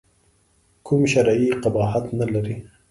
[0.85, 2.57] کوم شرعي قباحت نه لري.